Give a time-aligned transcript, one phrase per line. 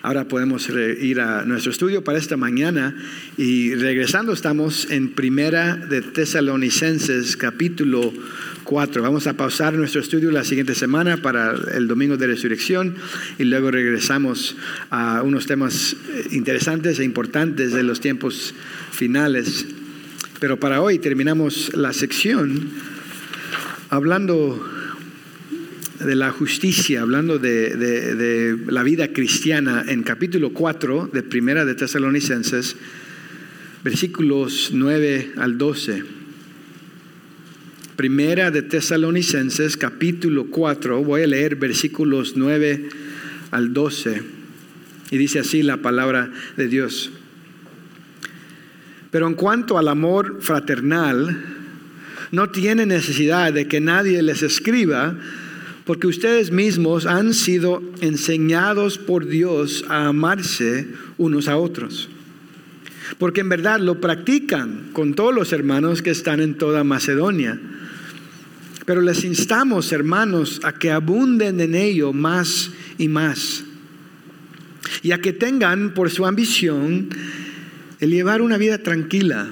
[0.00, 2.94] Ahora podemos ir a nuestro estudio para esta mañana
[3.36, 8.12] y regresando estamos en Primera de Tesalonicenses capítulo
[8.62, 9.02] 4.
[9.02, 12.94] Vamos a pausar nuestro estudio la siguiente semana para el domingo de resurrección
[13.40, 14.56] y luego regresamos
[14.90, 15.96] a unos temas
[16.30, 18.54] interesantes e importantes de los tiempos
[18.92, 19.66] finales.
[20.38, 22.70] Pero para hoy terminamos la sección
[23.90, 24.77] hablando
[26.00, 32.76] de la justicia, hablando de, la vida cristiana en capítulo 4 de Primera de Tesalonicenses,
[33.82, 36.04] versículos 9 al 12.
[37.96, 42.88] Primera de Tesalonicenses, capítulo 4, voy a leer versículos 9
[43.50, 44.22] al 12.
[45.10, 47.10] Y dice así la palabra de Dios.
[49.10, 51.56] Pero en cuanto al amor fraternal,
[52.30, 55.16] no tiene necesidad de que nadie les escriba,
[55.88, 62.10] porque ustedes mismos han sido enseñados por Dios a amarse unos a otros.
[63.16, 67.58] Porque en verdad lo practican con todos los hermanos que están en toda Macedonia.
[68.84, 73.64] Pero les instamos, hermanos, a que abunden en ello más y más.
[75.02, 77.08] Y a que tengan por su ambición
[77.98, 79.48] el llevar una vida tranquila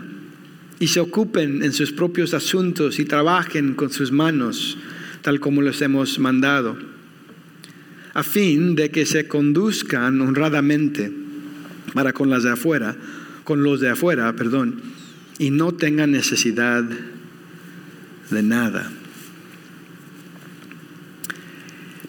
[0.81, 4.77] y se ocupen en sus propios asuntos y trabajen con sus manos
[5.27, 6.78] tal como los hemos mandado,
[8.14, 11.10] a fin de que se conduzcan honradamente
[11.94, 12.96] para con las de afuera,
[13.42, 14.80] con los de afuera, perdón,
[15.41, 16.84] y no tengan necesidad
[18.30, 18.92] de nada.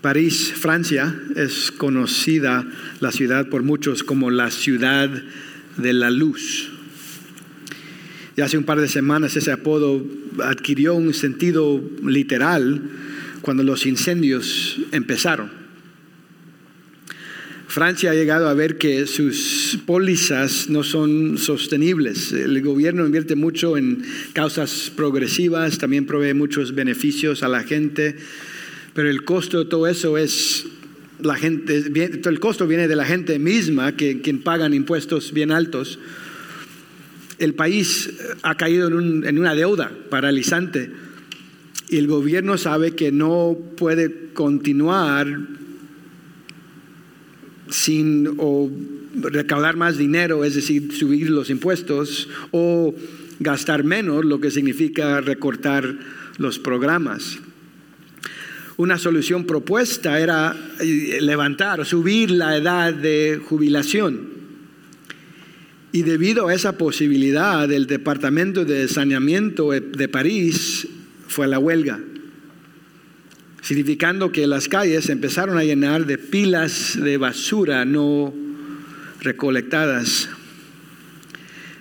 [0.02, 2.68] París, Francia, es conocida
[3.00, 5.10] la ciudad por muchos como la ciudad
[5.78, 6.70] de la luz.
[8.36, 10.06] Y hace un par de semanas ese apodo
[10.44, 12.92] adquirió un sentido literal
[13.48, 15.50] cuando los incendios empezaron.
[17.70, 22.34] Francia ha llegado a ver que sus pólizas no son sostenibles.
[22.34, 24.04] El gobierno invierte mucho en
[24.34, 28.18] causas progresivas, también provee muchos beneficios a la gente,
[28.94, 30.66] pero el costo de todo eso es
[31.22, 31.86] la gente,
[32.26, 36.00] el costo viene de la gente misma, que, quien pagan impuestos bien altos.
[37.40, 38.10] El país
[38.42, 41.07] ha caído en, en una deuda paralizante
[41.90, 45.40] y el gobierno sabe que no puede continuar
[47.70, 48.38] sin
[49.16, 52.94] recaudar más dinero, es decir, subir los impuestos o
[53.40, 55.98] gastar menos, lo que significa recortar
[56.38, 57.40] los programas.
[58.76, 64.38] Una solución propuesta era eh, levantar o subir la edad de jubilación.
[65.92, 70.88] Y debido a esa posibilidad, el Departamento de Saneamiento de París
[71.28, 72.00] fue a la huelga,
[73.62, 78.34] significando que las calles empezaron a llenar de pilas de basura no
[79.22, 80.30] recolectadas.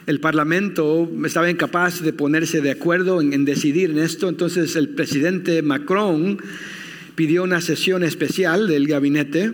[0.07, 5.63] El Parlamento estaba incapaz de ponerse de acuerdo en, decidir en esto, entonces el presidente
[5.63, 6.39] Macron
[7.17, 9.53] pidió una sesión especial del gabinete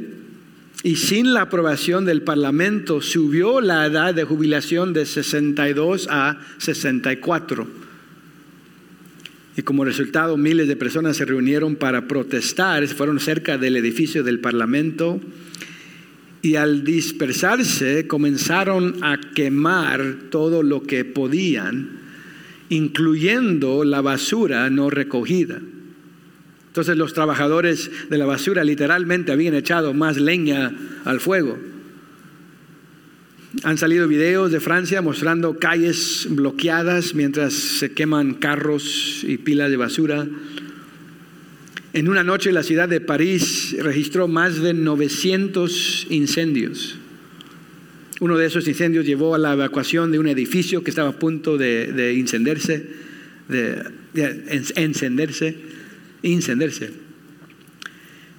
[0.82, 7.91] y sin la aprobación del Parlamento subió la edad de jubilación de 62 a 64.
[9.57, 14.41] Y como resultado, miles de personas se reunieron para protestar, fueron cerca del edificio del
[14.41, 15.21] Parlamento
[16.41, 22.01] y al dispersarse comenzaron a quemar todo lo que podían,
[22.69, 25.61] incluyendo la basura no recogida.
[26.67, 30.73] Entonces los trabajadores de la basura literalmente habían echado más leña
[31.05, 31.59] al fuego.
[33.65, 39.77] Han salido videos de Francia mostrando calles bloqueadas mientras se queman carros y pilas de
[39.77, 40.27] basura.
[41.93, 46.97] En una noche la ciudad de París registró más de 900 incendios.
[48.21, 51.59] Uno de esos incendios llevó a la evacuación de un edificio que estaba a punto
[51.59, 52.87] de, de encenderse,
[53.49, 53.83] de
[56.23, 57.12] encenderse.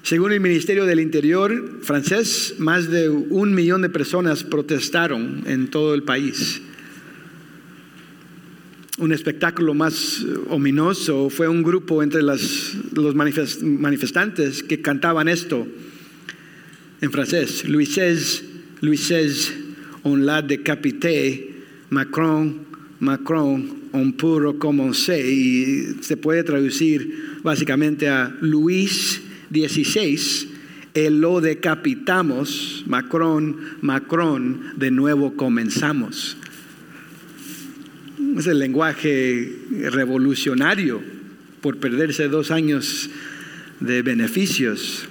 [0.03, 5.93] Según el Ministerio del Interior francés, más de un millón de personas protestaron en todo
[5.93, 6.61] el país.
[8.97, 15.65] Un espectáculo más ominoso fue un grupo entre los manifestantes que cantaban esto
[16.99, 17.63] en francés.
[17.65, 18.41] Louis XVI,
[18.81, 19.51] Louis XVI,
[20.03, 22.57] on l'a décapité, Macron,
[22.99, 25.25] Macron, on peut recommencer.
[25.25, 29.21] Y se puede traducir básicamente a Luis
[29.53, 30.47] 16,
[30.95, 36.37] el lo decapitamos, Macron, Macron, de nuevo comenzamos.
[38.37, 39.55] Es el lenguaje
[39.91, 41.01] revolucionario
[41.61, 43.09] por perderse dos años
[43.79, 45.07] de beneficios.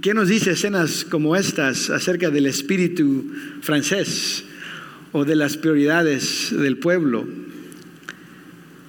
[0.00, 3.30] ¿Qué nos dice escenas como estas acerca del espíritu
[3.60, 4.44] francés
[5.12, 7.28] o de las prioridades del pueblo?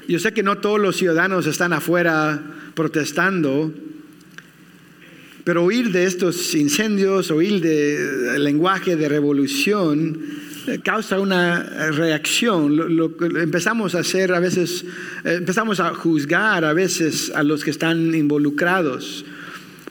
[0.08, 2.42] Yo sé que no todos los ciudadanos están afuera
[2.74, 3.74] protestando,
[5.44, 10.20] pero oír de estos incendios, oír del lenguaje de revolución,
[10.68, 12.96] eh, causa una reacción.
[12.96, 14.86] Lo, empezamos a hacer a veces,
[15.26, 19.26] eh, empezamos a juzgar a veces a los que están involucrados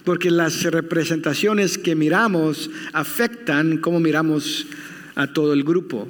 [0.04, 4.66] porque las representaciones que miramos afectan cómo miramos
[5.14, 6.08] a todo el grupo.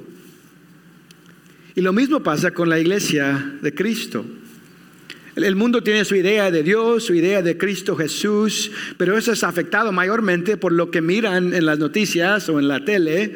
[1.75, 4.25] Y lo mismo pasa con la iglesia de Cristo.
[5.35, 9.43] El mundo tiene su idea de Dios, su idea de Cristo Jesús, pero eso es
[9.43, 13.35] afectado mayormente por lo que miran en las noticias o en la tele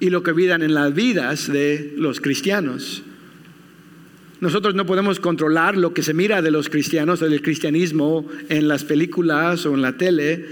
[0.00, 3.02] y lo que miran en las vidas de los cristianos.
[4.40, 8.68] Nosotros no podemos controlar lo que se mira de los cristianos o del cristianismo en
[8.68, 10.46] las películas o en la tele,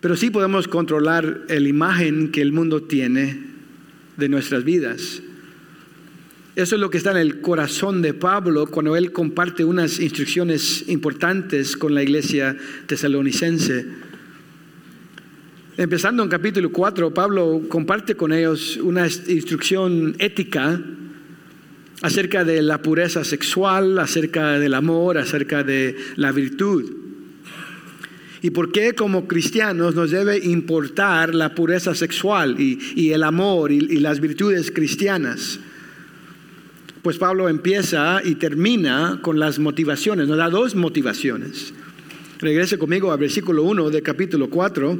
[0.00, 3.38] pero sí podemos controlar la imagen que el mundo tiene
[4.16, 5.22] de nuestras vidas.
[6.54, 10.84] Eso es lo que está en el corazón de Pablo cuando él comparte unas instrucciones
[10.88, 12.54] importantes con la iglesia
[12.86, 13.86] tesalonicense.
[15.78, 20.78] Empezando en capítulo 4, Pablo comparte con ellos una instrucción ética
[22.02, 26.92] acerca de la pureza sexual, acerca del amor, acerca de la virtud.
[28.42, 33.76] ¿Y por qué como cristianos nos debe importar la pureza sexual y, el amor y,
[33.76, 35.58] y las virtudes cristianas?
[37.02, 41.74] Pues Pablo empieza y termina con las motivaciones, nos da dos motivaciones.
[42.38, 44.98] Regrese conmigo al versículo 1 de capítulo 4.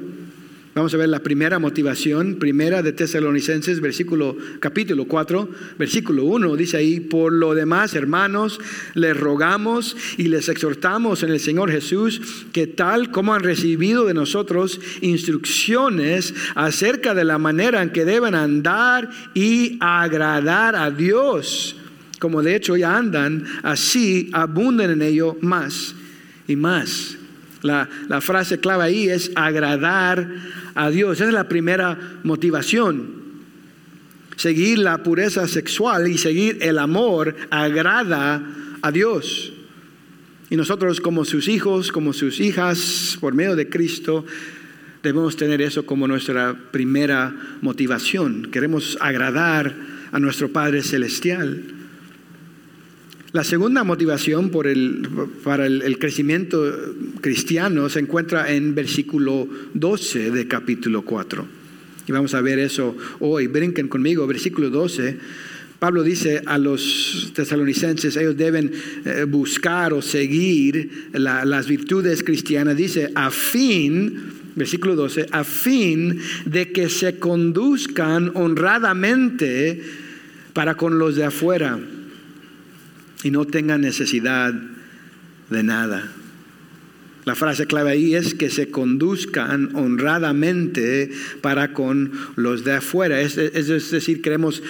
[0.74, 6.78] Vamos a ver la primera motivación, primera de Tesalonicenses, versículo capítulo 4, versículo 1, dice
[6.78, 8.58] ahí, por lo demás, hermanos,
[8.94, 14.14] les rogamos y les exhortamos en el Señor Jesús que tal como han recibido de
[14.14, 21.76] nosotros instrucciones acerca de la manera en que deben andar y agradar a Dios,
[22.22, 25.96] como de hecho ya andan, así abunden en ello más
[26.46, 27.16] y más.
[27.62, 30.32] La, la frase clave ahí es agradar
[30.76, 31.16] a Dios.
[31.16, 33.22] Esa es la primera motivación.
[34.36, 38.40] Seguir la pureza sexual y seguir el amor agrada
[38.82, 39.52] a Dios.
[40.48, 44.24] Y nosotros como sus hijos, como sus hijas, por medio de Cristo,
[45.02, 48.48] debemos tener eso como nuestra primera motivación.
[48.52, 49.74] Queremos agradar
[50.12, 51.81] a nuestro Padre Celestial.
[53.32, 61.46] La segunda motivación para el, crecimiento cristiano se encuentra en versículo 12 de capítulo 4.
[62.08, 63.46] Y vamos a ver eso hoy.
[63.46, 65.16] Brinquen conmigo, versículo 12.
[65.78, 68.70] Pablo dice a los tesalonicenses, ellos deben
[69.06, 72.76] eh, buscar o seguir las virtudes cristianas.
[72.76, 74.14] Dice, a fin,
[74.56, 79.80] versículo 12, a fin de que se conduzcan honradamente
[80.52, 81.80] para con los de afuera
[83.22, 84.54] y no tengan necesidad
[85.50, 86.12] de nada.
[87.24, 91.10] La frase clave ahí es que se conduzcan honradamente
[91.40, 93.20] para con los de afuera.
[93.20, 94.62] Es, decir, queremos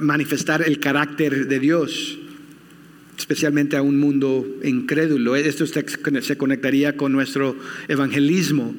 [0.00, 2.18] manifestar el carácter de Dios,
[3.16, 5.36] especialmente a un mundo incrédulo.
[5.36, 7.56] Esto se conectaría con nuestro
[7.86, 8.74] evangelismo.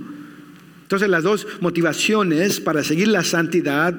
[0.82, 3.98] Entonces las dos motivaciones para seguir la santidad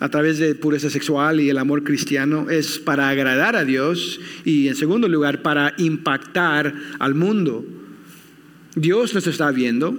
[0.00, 4.68] a través de pureza sexual y el amor cristiano es para agradar a Dios y
[4.68, 7.64] en segundo lugar para impactar al mundo.
[8.74, 9.98] Dios nos está viendo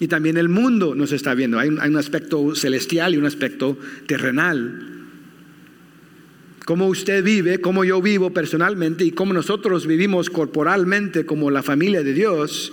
[0.00, 1.58] y también el mundo nos está viendo.
[1.60, 5.06] Hay un, aspecto celestial y un aspecto terrenal.
[6.64, 12.02] Cómo usted vive, cómo yo vivo personalmente y cómo nosotros vivimos corporalmente como la familia
[12.02, 12.72] de Dios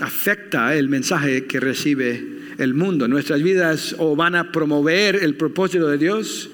[0.00, 3.08] afecta el mensaje que recibe el mundo.
[3.08, 6.50] Nuestras vidas o van a promover el propósito de Dios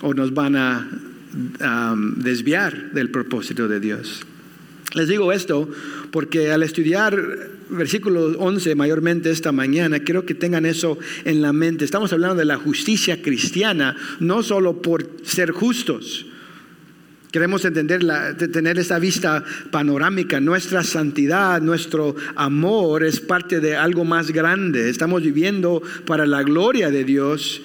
[0.00, 0.88] o nos van a
[2.16, 4.26] desviar del propósito de Dios.
[4.94, 5.68] Les digo esto
[6.10, 11.84] porque al estudiar versículo 11 mayormente esta mañana, quiero que tengan eso en la mente.
[11.84, 16.26] Estamos hablando de la justicia cristiana, no solo por ser justos,
[17.30, 18.04] Queremos entender,
[18.52, 20.40] tener esa vista panorámica.
[20.40, 24.90] Nuestra santidad, nuestro amor es parte de algo más grande.
[24.90, 27.62] Estamos viviendo para la gloria de Dios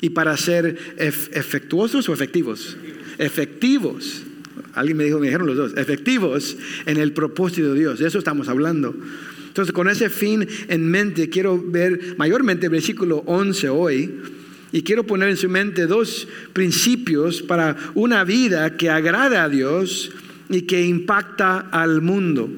[0.00, 2.76] y para ser efectuosos o efectivos.
[3.18, 4.22] Efectivos.
[4.74, 6.56] Alguien me dijo, me dijeron los dos, efectivos
[6.86, 7.98] en el propósito de Dios.
[7.98, 8.94] De eso estamos hablando.
[9.48, 14.37] Entonces, con ese fin en mente, quiero ver mayormente el versículo 11 hoy
[14.72, 20.10] y quiero poner en su mente dos principios para una vida que agrada a Dios
[20.48, 22.50] y que impacta al mundo.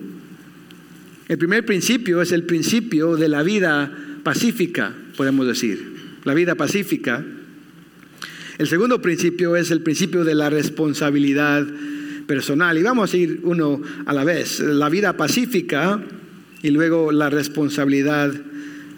[1.28, 3.92] El primer principio es el principio de la vida
[4.24, 5.90] pacífica, podemos decir.
[6.24, 7.24] La vida pacífica.
[8.58, 11.66] El segundo principio es el principio de la responsabilidad
[12.26, 12.76] personal.
[12.76, 14.60] Y vamos a ir uno a la vez.
[14.60, 16.02] La vida pacífica
[16.62, 18.34] y luego la responsabilidad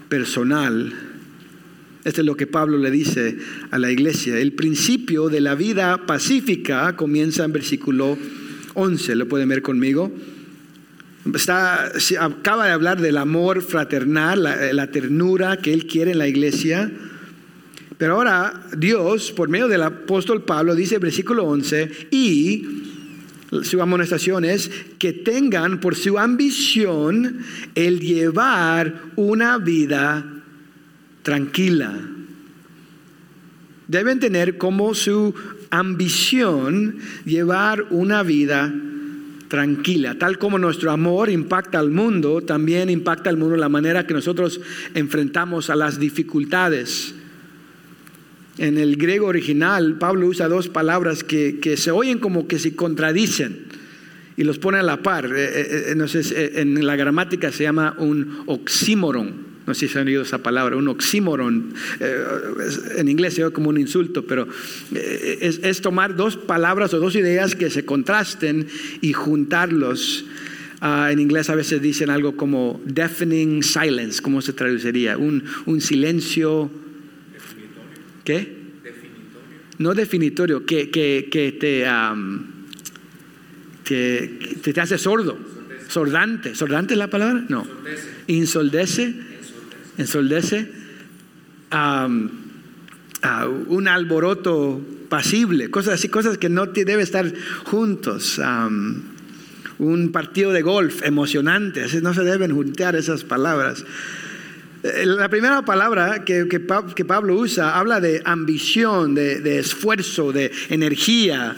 [0.09, 1.12] personal.
[2.04, 3.37] Esto es lo que Pablo le dice
[3.71, 4.37] a la iglesia.
[4.38, 8.18] El principio de la vida pacífica comienza en versículo
[8.75, 9.14] 11.
[9.14, 10.12] ¿Lo pueden ver conmigo?
[11.32, 16.26] Está, acaba de hablar del amor fraternal, la, la ternura que él quiere en la
[16.26, 16.90] iglesia.
[17.99, 22.66] Pero ahora Dios, por medio del apóstol Pablo, dice versículo 11, y
[23.62, 27.38] su amonestación es que tengan por su ambición
[27.76, 30.32] el llevar una vida
[31.23, 31.99] tranquila.
[33.88, 35.35] Deben tener como su
[35.71, 38.73] ambición llevar una vida
[39.49, 40.17] tranquila.
[40.19, 44.62] Tal como nuestro amor impacta al mundo, también impacta al mundo la manera que nosotros
[44.95, 47.14] enfrentamos a las dificultades.
[48.57, 53.67] En el griego original, Pablo usa dos palabras que, se oyen como que se contradicen
[54.38, 55.26] y los pone a la par.
[55.26, 59.51] Eh, eh, eh, en la gramática se llama un oxímoron.
[59.73, 61.73] No sé si han oído esa palabra, un oxímoron.
[61.99, 64.47] en inglés se oye como un insulto, pero
[64.93, 68.69] es, tomar dos palabras o dos ideas que se contrasten
[69.00, 70.26] y juntarlos.
[70.83, 75.17] Ah, en inglés a veces dicen algo como deafening silence, ¿cómo se traduciría?
[75.17, 76.71] Un, un silencio
[78.25, 78.55] ¿Qué?
[78.85, 79.59] Definitorio.
[79.79, 81.87] No definitorio, que, que, que te,
[83.85, 85.38] te, te, hace sordo.
[85.88, 86.55] Sordante.
[86.55, 87.43] ¿Sordante es la palabra?
[87.49, 87.67] No.
[88.26, 89.32] Insoldece.
[89.99, 90.71] Ensoldece.
[93.69, 97.33] un alboroto pasible, cosas así, cosas que no debe estar
[97.65, 98.41] juntos.
[99.79, 103.85] un partido de golf emocionante, no se deben juntar esas palabras.
[104.83, 106.45] Eh, la primera palabra que,
[107.07, 111.57] Pablo usa habla de ambición, de, esfuerzo, de energía.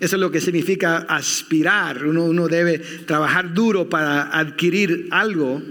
[0.00, 2.04] Eso es lo que significa aspirar.
[2.04, 5.62] Uno, debe trabajar duro para adquirir algo.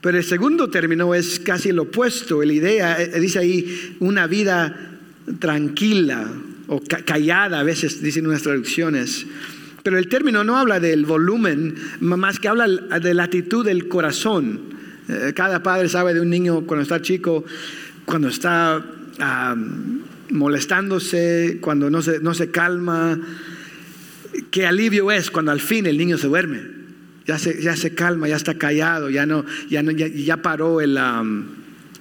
[0.00, 2.42] Pero el segundo término es casi lo opuesto.
[2.42, 4.98] La idea, eh, dice ahí, una vida
[5.38, 6.26] tranquila
[6.68, 9.26] o callada, a veces dicen unas traducciones.
[9.82, 14.60] Pero el término no habla del volumen, más que habla de la actitud del corazón.
[15.08, 17.44] Eh, cada padre sabe de un niño cuando está chico,
[18.04, 18.84] cuando está
[20.30, 23.20] molestándose, cuando no se, no se calma.
[24.50, 26.79] Qué alivio es cuando al fin el niño se duerme.
[27.26, 30.94] Ya se, ya se calma, ya está callado, ya, no, ya, no, ya, paró el...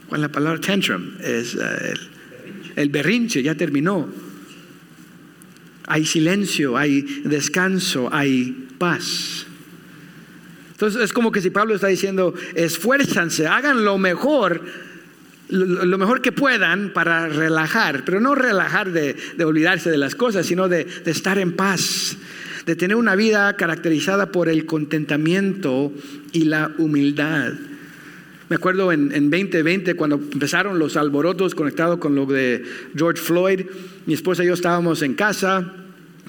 [0.08, 0.60] ¿Cuál es la palabra?
[0.60, 1.12] Tantrum.
[1.22, 1.94] Es, eh,
[2.76, 4.10] el berrinche, ya terminó.
[5.86, 9.46] Hay silencio, hay descanso, hay paz.
[10.80, 14.64] Entonces es como que si Pablo está diciendo, esfuérzanse, hagan lo mejor,
[15.50, 20.70] lo, mejor que puedan para relajar, pero no relajar de, olvidarse de las cosas, sino
[20.70, 22.16] de, estar en paz,
[22.70, 25.92] de tener una vida caracterizada por el contentamiento
[26.34, 27.54] y la humildad.
[28.48, 32.64] Me acuerdo en, en, 2020 cuando empezaron los alborotos conectados con lo de
[32.96, 33.62] George Floyd,
[34.06, 35.74] mi esposa y yo estábamos en casa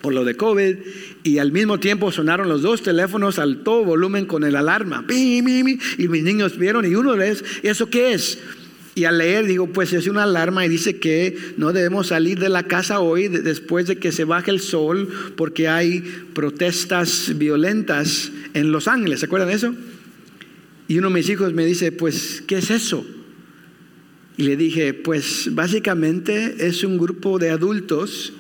[0.01, 0.77] por lo de COVID
[1.25, 5.05] y al mismo tiempo sonaron los dos teléfonos al todo volumen con el alarma.
[5.11, 8.39] Y mis niños vieron y uno les, ¿eso qué es?
[9.01, 12.51] Y al leer digo, pues es una alarma y dice que no debemos salir de
[12.51, 16.03] la casa hoy después de que se baje el sol porque hay
[16.35, 19.21] protestas violentas en Los Ángeles.
[19.21, 19.75] ¿Se acuerdan de eso?
[20.87, 23.07] Y uno de mis hijos me dice, pues, ¿qué es eso?
[24.37, 28.35] Y le dije, pues básicamente es un grupo de adultos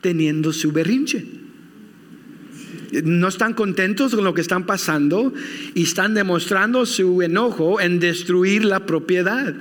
[0.00, 1.24] teniendo su berrinche.
[3.04, 5.32] No están contentos con lo que están pasando
[5.76, 9.54] y están demostrando su enojo en destruir la propiedad.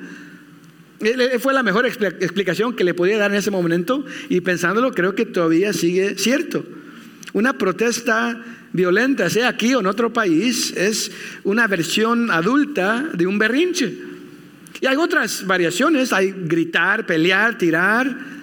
[1.39, 5.25] Fue la mejor explicación que le podía dar en ese momento y pensándolo creo que
[5.25, 6.65] todavía sigue cierto.
[7.33, 11.11] Una protesta violenta, sea aquí o en otro país, es
[11.43, 13.93] una versión adulta de un berrinche.
[14.81, 18.39] Y hay otras variaciones, hay gritar, pelear, tirar,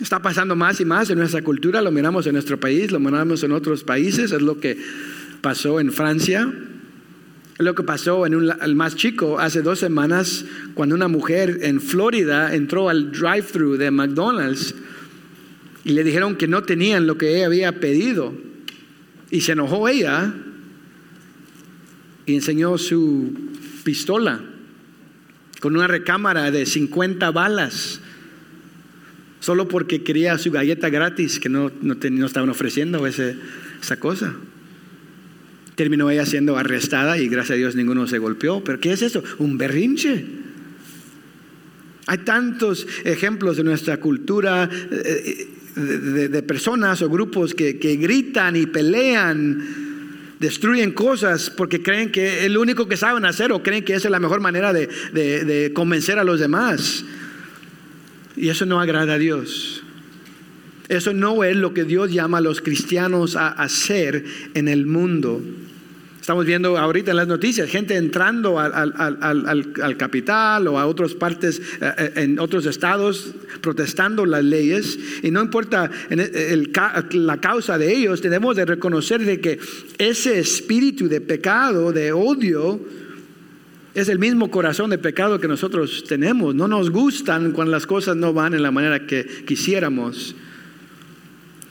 [0.00, 3.42] Está pasando más y más en nuestra cultura, lo miramos en nuestro país, lo miramos
[3.42, 4.78] en otros países, es lo que
[5.42, 6.50] pasó en Francia,
[7.60, 11.58] es lo que pasó en un, el más chico hace dos semanas cuando una mujer
[11.60, 14.74] en Florida entró al drive-thru de McDonald's
[15.84, 18.32] y le dijeron que no tenían lo que ella había pedido
[19.30, 20.32] y se enojó ella
[22.24, 23.30] y enseñó su
[23.84, 24.40] pistola
[25.60, 28.00] con una recámara de 50 balas
[29.40, 34.34] solo porque quería su galleta gratis que no, no, estaban ofreciendo esa cosa.
[35.80, 38.62] Terminó ella siendo arrestada y gracias a Dios ninguno se golpeó.
[38.62, 39.24] ¿Pero qué es eso?
[39.38, 40.26] Un berrinche.
[42.06, 49.64] Hay tantos ejemplos de nuestra cultura eh, de, personas o grupos que, gritan y pelean,
[50.38, 54.04] destruyen cosas porque creen que es lo único que saben hacer o creen que es
[54.04, 57.06] la mejor manera de convencer a los demás.
[58.36, 59.82] Y eso no agrada a Dios.
[60.90, 65.40] Eso no es lo que Dios llama a los cristianos a hacer en el mundo.
[66.20, 71.92] Estamos viendo ahorita en las noticias gente entrando al, capital o a otras partes, eh,
[71.96, 74.98] eh, en otros estados, protestando las leyes.
[75.22, 75.90] Y no importa
[77.12, 79.58] la causa de ellos, tenemos de reconocer de que
[79.96, 82.80] ese espíritu de pecado, de odio,
[83.94, 86.54] es el mismo corazón de pecado que nosotros tenemos.
[86.54, 90.34] No nos gustan cuando las cosas no van en la manera que quisiéramos.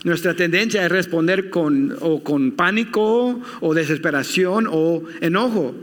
[0.03, 5.75] Nuestra tendencia es responder con, o con pánico o desesperación o enojo.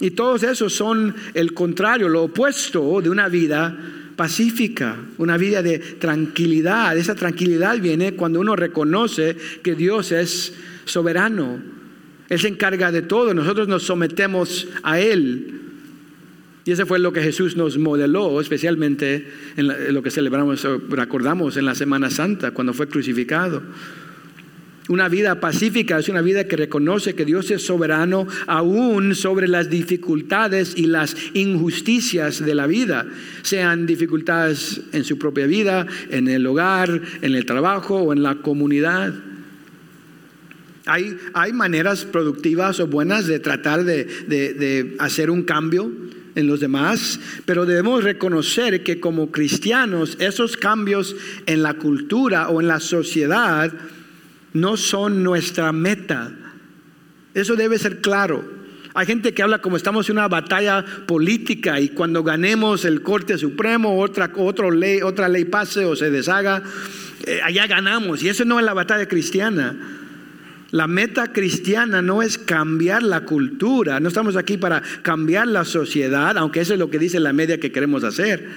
[0.00, 3.78] Y todos esos son el contrario, lo opuesto de una vida
[4.16, 6.96] pacífica, una vida de tranquilidad.
[6.96, 11.62] Esa tranquilidad viene cuando uno reconoce que Dios es soberano.
[12.28, 15.69] Él se encarga de todo, nosotros nos sometemos a Él.
[16.64, 19.26] Y eso fue lo que Jesús nos modeló, especialmente
[19.56, 23.62] en, lo que celebramos, recordamos en la Semana Santa, cuando fue crucificado.
[24.88, 29.70] Una vida pacífica es una vida que reconoce que Dios es soberano aún sobre las
[29.70, 33.06] dificultades y las injusticias de la vida,
[33.42, 38.36] sean dificultades en su propia vida, en el hogar, en el trabajo o en la
[38.36, 39.14] comunidad.
[40.86, 45.92] Hay, hay maneras productivas o buenas de tratar de, de hacer un cambio
[46.34, 52.60] en los demás, pero debemos reconocer que como cristianos esos cambios en la cultura o
[52.60, 53.72] en la sociedad
[54.52, 56.32] no son nuestra meta.
[57.34, 58.60] Eso debe ser claro.
[58.94, 63.38] Hay gente que habla como estamos en una batalla política y cuando ganemos el Corte
[63.38, 64.30] Supremo, otra,
[64.70, 66.62] ley, otra ley pase o se deshaga,
[67.24, 68.22] eh, allá ganamos.
[68.22, 69.99] Y eso no es la batalla cristiana.
[70.72, 76.38] La meta cristiana no es cambiar la cultura, no estamos aquí para cambiar la sociedad,
[76.38, 78.48] aunque eso es lo que dice la media que queremos hacer.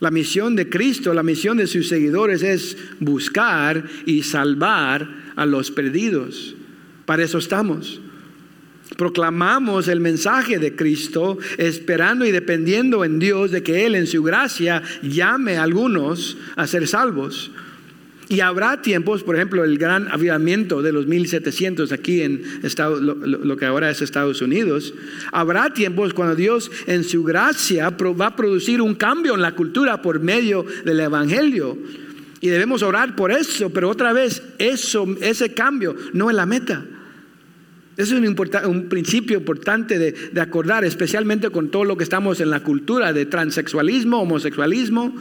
[0.00, 5.70] La misión de Cristo, la misión de sus seguidores es buscar y salvar a los
[5.70, 6.56] perdidos.
[7.06, 8.00] Para eso estamos.
[8.96, 14.22] Proclamamos el mensaje de Cristo esperando y dependiendo en Dios de que Él en su
[14.22, 17.50] gracia llame a algunos a ser salvos.
[18.28, 22.42] Y habrá tiempos, por ejemplo, el gran avivamiento de los 1700 aquí en
[23.00, 24.94] lo, que ahora es Estados Unidos.
[25.30, 30.00] Habrá tiempos cuando Dios en su gracia va a producir un cambio en la cultura
[30.00, 31.76] por medio del Evangelio.
[32.40, 36.84] Y debemos orar por eso, pero otra vez, eso, ese cambio no es la meta.
[37.96, 42.40] Eso es un, un principio importante de, de acordar, especialmente con todo lo que estamos
[42.40, 45.14] en la cultura de transexualismo, homosexualismo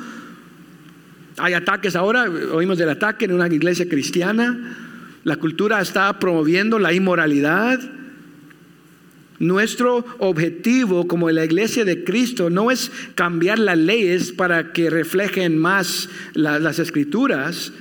[1.37, 4.77] hay ataques ahora, oímos del ataque en una iglesia cristiana.
[5.23, 7.79] La cultura está promoviendo la inmoralidad.
[9.39, 15.57] Nuestro objetivo como la iglesia de Cristo no es cambiar las leyes para que reflejen
[15.57, 17.73] más las escrituras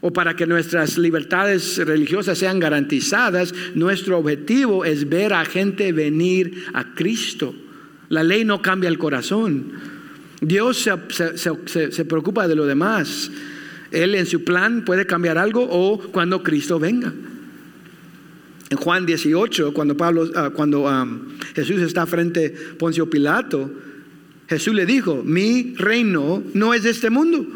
[0.00, 3.54] o para que nuestras libertades religiosas sean garantizadas.
[3.74, 7.54] Nuestro objetivo es ver a gente venir a Cristo.
[8.08, 9.72] La ley no cambia el corazón.
[10.42, 13.30] Dios se, preocupa de lo demás.
[13.92, 17.12] Él en su plan puede cambiar algo o cuando Cristo venga.
[18.68, 20.90] En Juan 18, cuando, Pablo, ah, cuando
[21.54, 23.70] Jesús está frente a Poncio Pilato,
[24.48, 27.46] Jesús le dijo, mi reino no es de este mundo.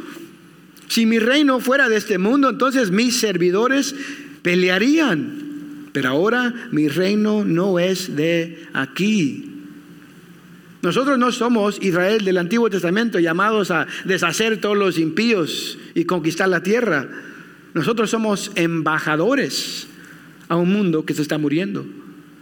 [0.89, 3.97] Si mi reino fuera de este mundo, entonces mis servidores
[4.43, 5.89] pelearían.
[5.93, 9.56] Pero ahora mi reino no es de aquí.
[10.87, 16.49] Nosotros no somos Israel del Antiguo Testamento llamados a deshacer todos los impíos y conquistar
[16.49, 17.09] la tierra.
[17.75, 19.89] Nosotros somos embajadores
[20.47, 21.85] a un mundo que se está muriendo,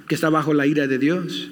[0.07, 1.48] que está bajo la ira de Dios.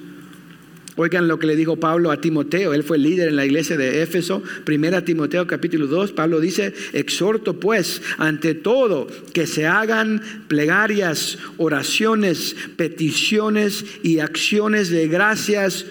[0.96, 4.02] Oigan lo que le dijo Pablo a Timoteo, él fue líder en la iglesia de
[4.02, 11.38] Éfeso, primera Timoteo capítulo 2, Pablo dice, exhorto pues ante todo que se hagan plegarias,
[11.56, 15.86] oraciones, peticiones y acciones de gracias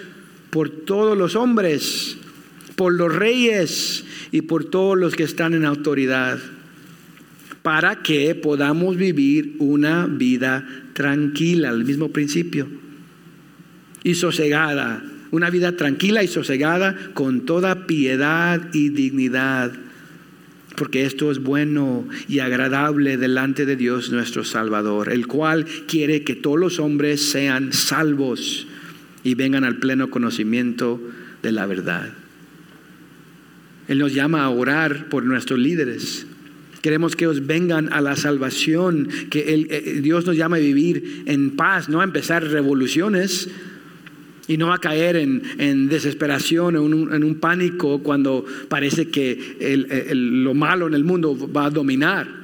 [0.52, 2.18] por todos los hombres,
[2.76, 6.40] por los reyes y por todos los que están en autoridad,
[7.64, 12.68] para que podamos vivir una vida tranquila, el mismo principio,
[14.04, 19.72] y sosegada, una vida tranquila y sosegada con toda piedad y dignidad.
[20.78, 26.34] porque esto es bueno y agradable delante de Dios nuestro Salvador, el cual quiere que
[26.34, 28.68] todos los hombres sean salvos
[29.24, 31.00] y vengan al pleno conocimiento
[31.42, 32.14] de la verdad.
[33.88, 36.26] Él nos llama a orar por nuestros líderes.
[36.82, 41.52] Queremos que ellos vengan a la salvación, que eh, Dios nos llama a vivir en
[41.52, 43.50] paz, no a empezar revoluciones
[44.48, 49.58] y no a caer en, desesperación, en un, en un, pánico cuando parece que
[50.14, 52.41] lo malo en el mundo va a dominar.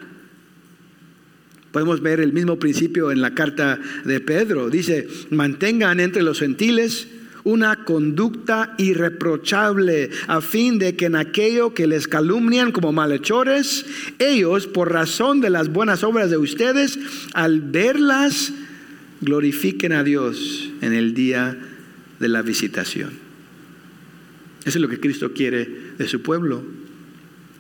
[1.78, 4.72] Podemos ver el mismo principio en la carta de Pedro.
[4.72, 7.08] Dice, mantengan entre los gentiles
[7.44, 13.86] una conducta irreprochable, a fin de que en aquello que les calumnian como malhechores,
[14.18, 16.98] ellos, por razón de las buenas obras de ustedes,
[17.36, 18.54] al verlas,
[19.22, 21.60] glorifiquen a Dios en el día
[22.20, 23.12] de la visitación.
[24.66, 26.87] Eso es lo que Cristo quiere de su pueblo.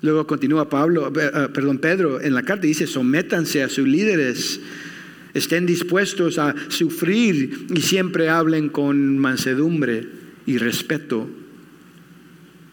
[0.07, 4.61] Luego continúa Pablo, eh, eh, perdón, Pedro en la carta dice, sométanse a sus líderes
[5.33, 10.07] estén dispuestos a sufrir y siempre hablen con mansedumbre
[10.45, 11.27] y respeto.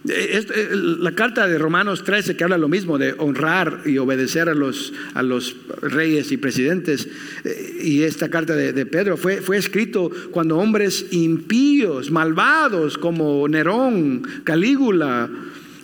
[0.07, 4.51] Eh, eh, la carta de Romanos 13 que habla lo mismo de honrar y obedecer
[4.51, 7.09] a los, a los reyes y presidentes
[7.43, 13.49] eh, y esta carta de, de, Pedro fue, fue escrito cuando hombres impíos, malvados como
[13.49, 15.31] Nerón, Calígula,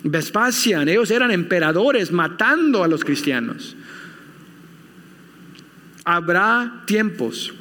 [0.03, 3.75] Vespasian, ellos eran emperadores matando a los cristianos.
[6.03, 7.53] Habrá tiempos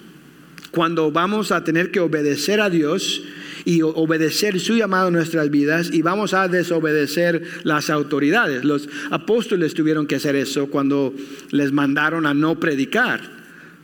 [0.71, 3.23] cuando vamos a tener que obedecer a Dios
[3.65, 8.65] y obedecer su llamado en nuestras vidas y vamos a desobedecer las autoridades.
[8.65, 11.15] Los apóstoles tuvieron que hacer eso cuando
[11.51, 13.21] les mandaron a no predicar.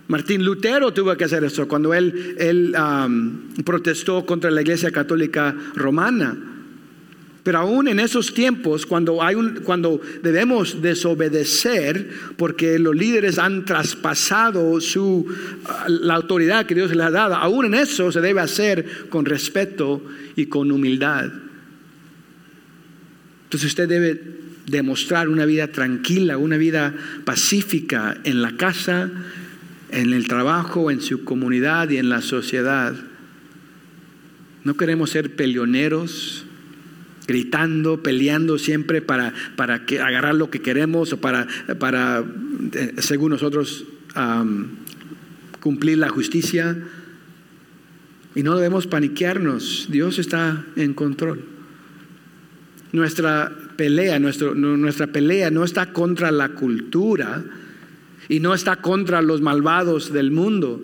[0.09, 2.75] Martín Lutero tuvo que hacer eso cuando él, él
[3.65, 6.56] protestó contra la Iglesia Católica Romana.
[7.47, 13.65] Pero aún en esos tiempos, cuando, hay un, cuando debemos desobedecer, porque los líderes han
[13.65, 15.33] traspasado su,
[15.87, 20.03] la autoridad que Dios les ha dado, aún en eso se debe hacer con respeto
[20.35, 21.31] y con humildad.
[23.45, 24.21] Entonces usted debe
[24.67, 29.09] demostrar una vida tranquila, una vida pacífica en la casa,
[29.93, 32.97] en el trabajo, en su comunidad y en la sociedad.
[34.65, 36.46] No queremos ser peleoneros
[37.27, 41.47] gritando, peleando siempre para, para que, agarrar lo que queremos o para,
[41.79, 42.25] para
[42.73, 43.85] eh, según nosotros,
[45.61, 46.77] cumplir la justicia.
[48.35, 51.45] Y no debemos paniquearnos, Dios está en control.
[52.93, 57.45] Nuestra pelea, nuestra pelea no está contra la cultura
[58.29, 60.83] y no está contra los malvados del mundo.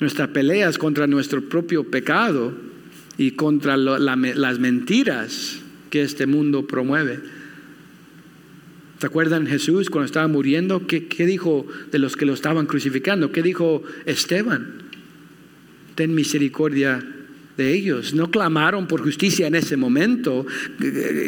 [0.00, 2.67] Nuestra pelea es contra nuestro propio pecado
[3.18, 5.58] y contra las mentiras
[5.90, 7.18] que este mundo promueve.
[9.00, 10.86] ¿Se acuerdan Jesús cuando estaba muriendo?
[10.86, 13.32] ¿Qué, dijo de los que lo estaban crucificando?
[13.32, 14.82] ¿Qué dijo Esteban?
[15.96, 17.04] Ten misericordia
[17.56, 18.14] de ellos.
[18.14, 20.46] No clamaron por justicia en ese momento,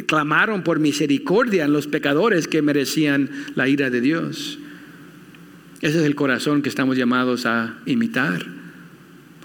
[0.07, 4.61] clamaron por misericordia en los pecadores que merecían la ira de Dios.
[5.81, 8.60] Ese es el corazón que estamos llamados a imitar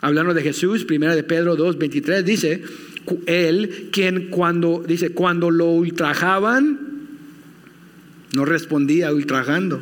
[0.01, 2.63] hablando de Jesús, primera de Pedro 2, 23, dice,
[3.25, 6.79] él quien cuando, dice, cuando lo ultrajaban,
[8.33, 9.81] no respondía ultrajando.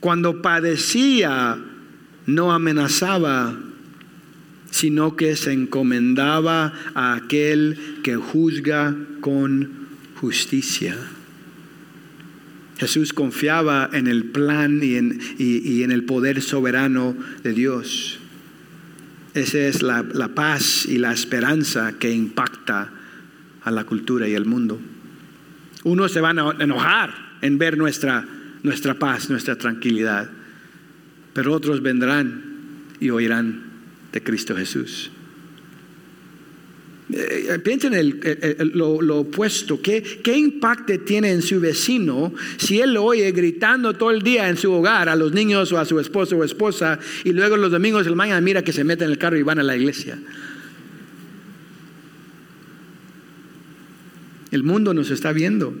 [0.00, 1.58] Cuando padecía,
[2.26, 3.58] no amenazaba,
[4.70, 10.96] sino que se encomendaba a aquel que juzga con justicia.
[12.78, 18.20] Jesús confiaba en el plan y en, y en el poder soberano de Dios.
[19.36, 20.02] Esa es la,
[20.34, 22.90] paz y la esperanza que impacta
[23.62, 24.80] a la cultura y al mundo.
[25.84, 28.26] Unos se van a enojar en ver nuestra,
[28.62, 30.30] nuestra paz, nuestra tranquilidad,
[31.34, 32.44] pero otros vendrán
[32.98, 33.62] y oirán
[34.10, 35.10] de Cristo Jesús.
[37.12, 39.80] Eh, eh, piensen en lo, opuesto.
[39.80, 44.48] ¿Qué, ¿Qué impacto tiene en su vecino si él lo oye gritando todo el día
[44.48, 47.70] en su hogar a los niños o a su esposo o esposa y luego los
[47.70, 50.18] domingos del mañana mira que se mete en el carro y van a la iglesia?
[54.50, 55.74] El mundo nos está viendo.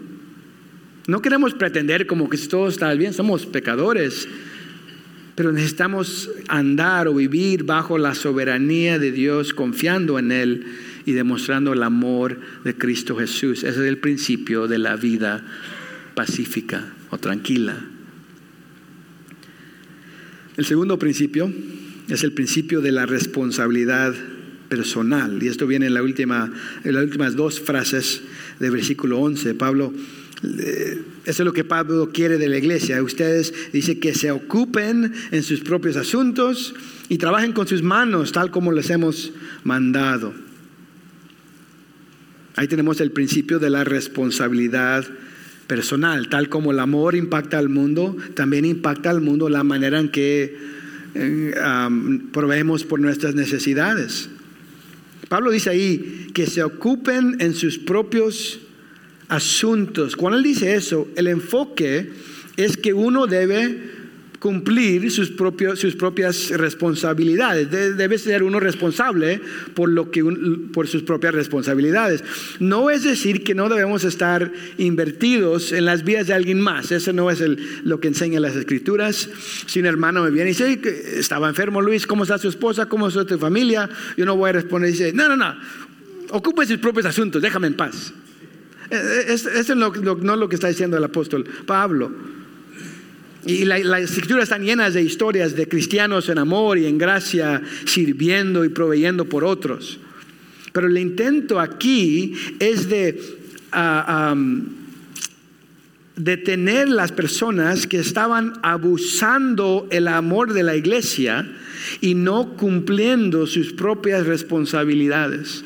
[1.08, 4.28] No queremos pretender como que todo está bien, somos pecadores,
[5.34, 10.66] pero necesitamos andar o vivir bajo la soberanía de Dios, confiando en Él
[11.06, 13.60] y demostrando el amor de Cristo Jesús.
[13.60, 15.46] Ese es el principio de la vida
[16.14, 17.78] pacífica o tranquila.
[20.56, 21.50] El segundo principio
[22.08, 24.14] es el principio de la responsabilidad
[24.68, 25.40] personal.
[25.40, 28.22] Y esto viene en, la última, en las últimas dos frases
[28.58, 29.54] del versículo 11.
[29.54, 29.92] Pablo
[30.42, 33.00] Eso es lo que Pablo quiere de la iglesia.
[33.00, 36.74] Ustedes dice que se ocupen en sus propios asuntos
[37.08, 40.45] y trabajen con sus manos tal como les hemos mandado.
[42.56, 45.06] Ahí tenemos el principio de la responsabilidad
[45.66, 50.08] personal, tal como el amor impacta al mundo, también impacta al mundo la manera en
[50.10, 50.56] que
[51.14, 51.54] eh,
[52.32, 54.30] proveemos por nuestras necesidades.
[55.28, 58.60] Pablo dice ahí que se ocupen en sus propios
[59.28, 60.16] asuntos.
[60.16, 62.10] Cuando él dice eso, el enfoque
[62.56, 63.95] es que uno debe
[64.38, 67.70] cumplir sus, propios, sus propias responsabilidades.
[67.70, 69.40] Debe ser uno responsable
[69.74, 70.24] por, lo que
[70.72, 72.22] por sus propias responsabilidades.
[72.60, 76.92] No es decir que no debemos estar invertidos en las vidas de alguien más.
[76.92, 77.42] Eso no es
[77.84, 79.28] lo que enseñan las escrituras.
[79.66, 80.80] Si un hermano me viene y dice,
[81.18, 82.86] estaba enfermo Luis, ¿cómo está su esposa?
[82.86, 83.88] ¿Cómo está tu familia?
[84.16, 84.90] Yo no voy a responder.
[84.90, 85.54] Dice, no, no, no,
[86.30, 88.12] ocupe sus propios asuntos, déjame en paz.
[88.90, 92.35] Eso es no es lo que está diciendo el apóstol Pablo.
[93.46, 98.64] Y las escrituras están llenas de historias de cristianos en amor y en gracia, sirviendo
[98.64, 100.00] y proveyendo por otros.
[100.72, 103.18] Pero el intento aquí es de
[103.72, 104.36] uh,
[106.16, 111.48] detener las personas que estaban abusando el amor de la iglesia
[112.00, 115.64] y no cumpliendo sus propias responsabilidades.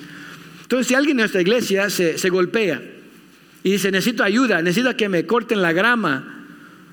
[0.63, 2.83] Entonces, si alguien en nuestra iglesia se, se golpea
[3.63, 6.40] y dice, necesito ayuda, necesito que me corten la grama,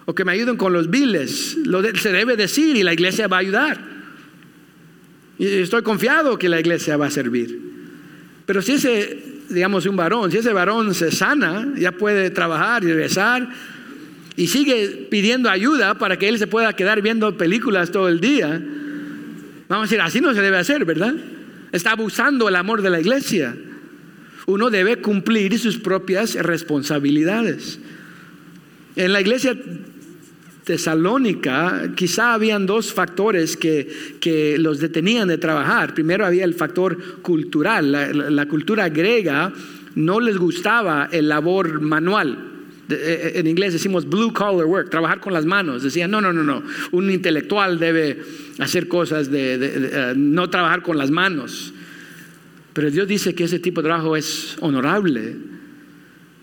[0.08, 1.58] o que me ayuden con los biles.
[1.66, 3.78] Lo se debe decir y la iglesia va a ayudar.
[5.38, 7.60] Y estoy confiado que la iglesia va a servir.
[8.46, 12.88] Pero si ese, digamos, un varón, si ese varón se sana, ya puede trabajar y
[12.88, 13.50] regresar
[14.38, 18.64] y sigue pidiendo ayuda para que él se pueda quedar viendo películas todo el día,
[19.68, 21.16] vamos a decir, así no se debe hacer, ¿verdad?
[21.74, 23.58] Está abusando el amor de la iglesia.
[24.46, 27.80] Uno debe cumplir sus propias responsabilidades.
[28.96, 29.56] En la iglesia
[30.68, 35.94] Tesalónica, quizá habían dos factores que, los detenían de trabajar.
[35.94, 38.36] Primero había el factor cultural.
[38.36, 39.54] La, cultura griega
[39.96, 42.38] no les gustaba el labor manual.
[42.90, 45.84] Eh, eh, en inglés decimos blue collar work, trabajar con las manos.
[45.84, 46.62] Decían, no, no, no, no.
[46.92, 48.22] Un intelectual debe
[48.60, 51.74] hacer cosas de, eh, no trabajar con las manos.
[52.74, 55.34] Pero Dios dice que ese tipo de trabajo es honorable.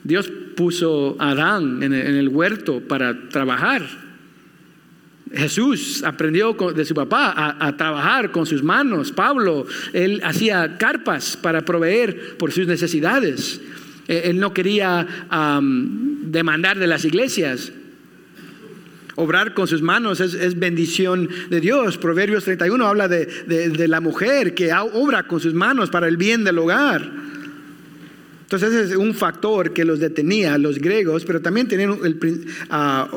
[0.02, 4.03] Dios puso a Adán en el huerto para trabajar
[5.32, 9.12] Jesús aprendió de su papá a, trabajar con sus manos.
[9.12, 13.60] Pablo, él hacía carpas para proveer por sus necesidades.
[14.06, 15.06] Eh, él no quería
[16.22, 17.72] demandar de las iglesias.
[19.16, 21.98] Obrar con sus manos es, bendición de Dios.
[21.98, 26.58] Proverbios 31 habla de, la mujer que obra con sus manos para el bien del
[26.58, 27.10] hogar.
[28.54, 31.98] Entonces es un factor que los detenía, los griegos, pero también tenían
[32.70, 33.10] ah,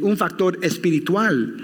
[0.00, 1.56] un factor espiritual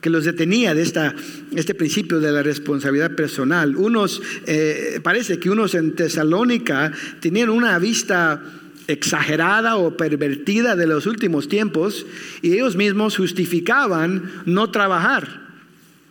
[0.00, 1.14] que los detenía de esta,
[1.56, 3.74] este principio de la responsabilidad personal.
[3.74, 8.42] Unos, eh, parece que unos en Tesalónica tenían una vista
[8.86, 12.04] exagerada o pervertida de los últimos tiempos
[12.42, 15.43] y ellos mismos justificaban no trabajar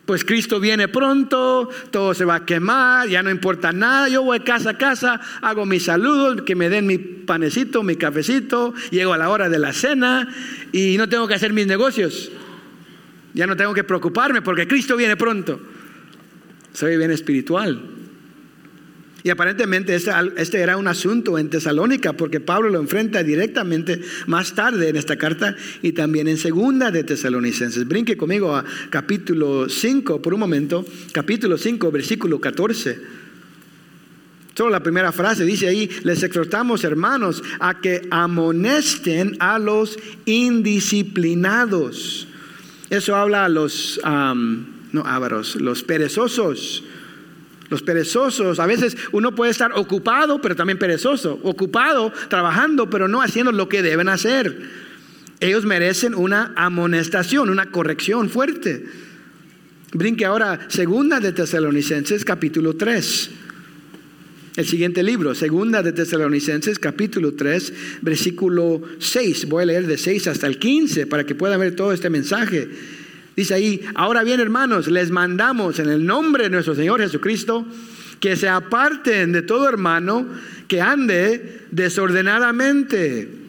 [0.06, 4.40] pues Cristo viene pronto, todo se va a quemar, ya no importa nada, yo voy
[4.40, 9.18] casa a casa, hago mis saludos, que me den mi panecito, mi cafecito, llego a
[9.18, 10.28] la hora de la cena
[10.72, 12.30] y no tengo que hacer mis negocios.
[13.32, 15.60] Ya no tengo que preocuparme porque Cristo viene pronto.
[16.72, 17.80] Soy bien espiritual.
[19.24, 24.54] Y aparentemente este, este, era un asunto en Tesalónica porque Pablo lo enfrenta directamente más
[24.54, 27.88] tarde en esta carta y también en segunda de Tesalonicenses.
[27.88, 33.00] Brinque conmigo a capítulo 5 por un momento, capítulo 5, versículo 14.
[34.54, 42.28] Solo la primera frase dice ahí, les exhortamos hermanos a que amonesten a los indisciplinados.
[42.90, 46.84] Eso habla a los, no ávaros, los perezosos
[47.70, 53.22] los perezosos, a veces uno puede estar ocupado, pero también perezoso, ocupado, trabajando, pero no
[53.22, 54.58] haciendo lo que deben hacer.
[55.40, 58.84] Ellos merecen una amonestación, una corrección fuerte.
[59.92, 63.30] Brinque ahora, segunda de Tesalonicenses, capítulo 3.
[64.56, 67.72] El siguiente libro, segunda de Tesalonicenses, capítulo 3,
[68.02, 69.48] versículo 6.
[69.48, 72.68] Voy a leer de 6 hasta el 15 para que puedan ver todo este mensaje.
[73.36, 77.66] Dice ahí, ahora bien hermanos, les mandamos en el nombre de nuestro Señor Jesucristo
[78.20, 80.26] que se aparten de todo hermano
[80.68, 83.44] que ande desordenadamente,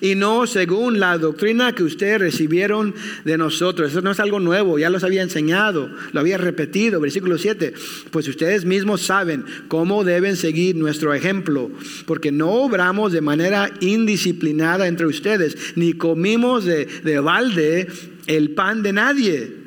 [0.00, 2.94] y no según la doctrina que ustedes recibieron
[3.24, 3.90] de nosotros.
[3.90, 7.00] Eso no es algo nuevo, ya los había enseñado, lo había repetido.
[7.00, 7.74] Versículo 7,
[8.10, 11.70] pues ustedes mismos saben cómo deben seguir nuestro ejemplo,
[12.06, 17.88] porque no obramos de manera indisciplinada entre ustedes, ni comimos de, de balde
[18.36, 19.60] el pan de nadie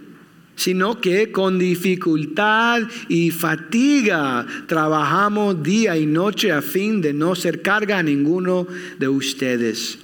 [0.55, 7.61] sino que con dificultad y fatiga trabajamos día y noche a fin de no ser
[7.61, 8.67] carga a ninguno
[8.99, 9.99] de ustedes.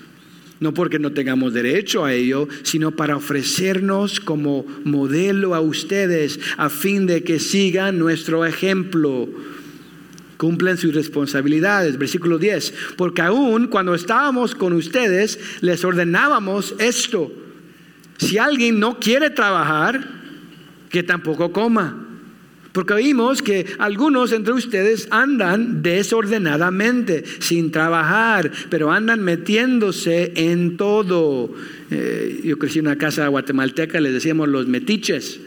[0.60, 6.70] No porque no tengamos derecho a ello, sino para ofrecernos como modelo a ustedes a
[6.70, 9.30] fin de que sigan nuestro ejemplo.
[10.36, 11.98] Cumplen sus responsabilidades.
[11.98, 12.74] Versículo 10.
[12.98, 17.32] Porque aún cuando estábamos con ustedes, les ordenábamos esto.
[18.20, 20.08] Si alguien no quiere trabajar,
[20.90, 22.06] que tampoco coma.
[22.74, 31.50] Porque oímos que algunos entre ustedes andan desordenadamente, sin trabajar, pero andan metiéndose en todo.
[31.90, 35.40] Eh, yo crecí en una casa guatemalteca, les decíamos los metiches.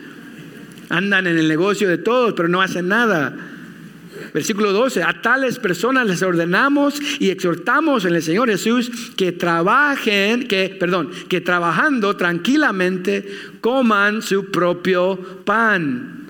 [0.88, 3.51] Andan en el negocio de todos, pero no hacen nada.
[4.33, 10.49] Versículo 12, a tales personas les ordenamos y exhortamos en el Señor Jesús que trabajen,
[10.49, 13.27] que, perdón, que trabajando tranquilamente
[13.61, 16.23] coman su propio pan.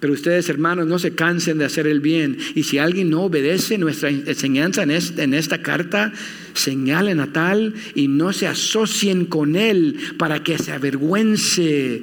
[0.00, 2.38] Pero ustedes, hermanos, no se cansen de hacer el bien.
[2.54, 6.12] Y si alguien no obedece nuestra enseñanza en, en esta carta,
[6.54, 12.02] señalen a tal y no se asocien con él para que se avergüence.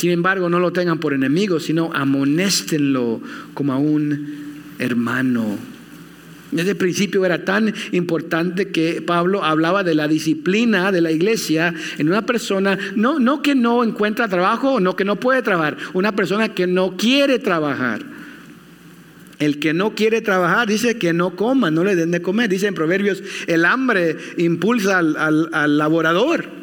[0.00, 3.20] Sin embargo, no lo tengan por enemigo, sino amonéstenlo
[3.52, 5.58] como a un hermano.
[6.50, 11.74] Desde el principio era tan importante que Pablo hablaba de la disciplina de la iglesia
[11.98, 16.12] en una persona, no, no que no encuentra trabajo no que no puede trabajar, una
[16.12, 18.00] persona que no quiere trabajar.
[19.38, 22.48] El que no quiere trabajar dice que no coma, no le den de comer.
[22.48, 26.59] Dice en Proverbios, el hambre impulsa al, al laborador.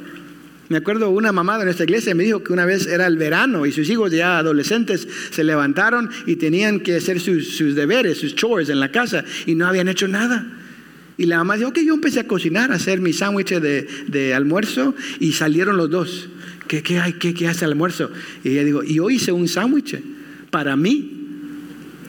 [0.70, 3.66] Me acuerdo una mamá de nuestra iglesia me dijo que una vez era el verano
[3.66, 8.68] y sus hijos ya adolescentes se levantaron y tenían que hacer sus, deberes, sus chores
[8.70, 10.46] en la casa y no habían hecho nada.
[11.18, 14.94] Y la mamá dijo, ok, yo empecé a cocinar, a hacer mi sándwich de, almuerzo
[15.20, 16.30] y salieron los dos.
[16.68, 17.14] ¿Qué, qué hay?
[17.14, 18.12] ¿Qué, ¿Qué hace el almuerzo?
[18.44, 19.98] Y ella dijo, yo hice un sándwich
[20.52, 21.14] para mí.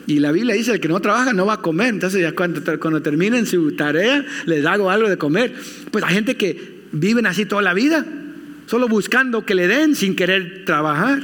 [0.09, 1.90] Y la Biblia dice, el que no trabaja no va a comer.
[1.90, 5.55] Entonces ya cuando, cuando terminen su tarea, les hago algo de comer.
[5.92, 8.05] Pues hay gente que viven así toda la vida
[8.68, 11.22] solo buscando que le den sin querer trabajar.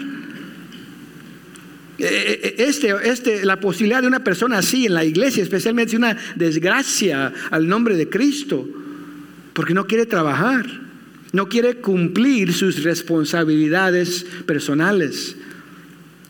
[1.99, 5.93] Eh, eh, eh, este, este, la posibilidad de una persona así en la iglesia, especialmente
[5.93, 8.67] es una desgracia al nombre de Cristo,
[9.53, 10.65] porque no quiere trabajar,
[11.33, 15.37] no quiere cumplir sus responsabilidades personales.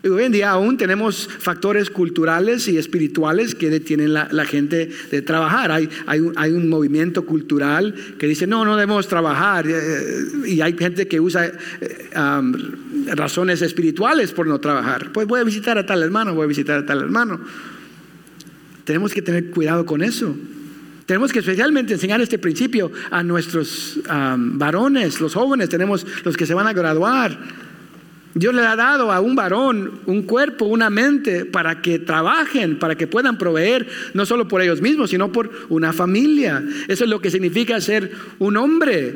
[0.07, 5.21] Hoy en día aún tenemos factores culturales y espirituales que detienen la, la gente de
[5.23, 5.71] trabajar.
[5.71, 5.89] Hay,
[6.19, 9.65] un, movimiento cultural que dice, no, no debemos trabajar.
[9.67, 12.09] Eh, y hay gente que usa eh,
[13.15, 15.11] razones espirituales por no trabajar.
[15.11, 17.39] Pues voy a visitar a tal hermano, voy a visitar a tal hermano.
[18.83, 20.35] Tenemos que tener cuidado con eso.
[21.07, 26.53] Tenemos que especialmente enseñar este principio a nuestros varones, los jóvenes, tenemos los que se
[26.53, 27.64] van a graduar
[28.35, 32.95] Dios le ha dado a un varón un cuerpo, una mente para que trabajen, para
[32.95, 36.61] que puedan proveer, no solo por ellos mismos, sino por una familia.
[36.89, 39.15] Eso es lo que significa ser un hombre.